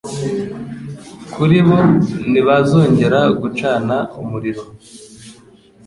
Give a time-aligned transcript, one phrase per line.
[1.33, 1.79] Kuri bo
[2.31, 4.63] ntibazongera gucana umuriro,